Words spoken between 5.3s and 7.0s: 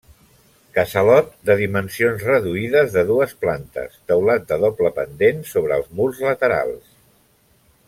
sobre els murs laterals.